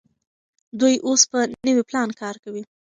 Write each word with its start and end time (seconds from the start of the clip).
دوی 0.79 0.95
اوس 1.07 1.21
په 1.31 1.39
نوي 1.67 1.83
پلان 1.89 2.09
کار 2.21 2.35
کوي. 2.43 2.63